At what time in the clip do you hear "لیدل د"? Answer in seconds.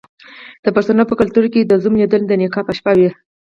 2.01-2.31